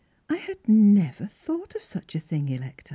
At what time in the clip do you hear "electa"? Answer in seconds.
2.49-2.89